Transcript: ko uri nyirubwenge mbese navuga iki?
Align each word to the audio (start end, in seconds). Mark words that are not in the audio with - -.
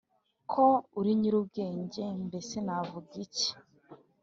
ko 0.51 0.65
uri 0.99 1.11
nyirubwenge 1.19 2.03
mbese 2.25 2.55
navuga 2.65 3.11
iki? 3.25 3.49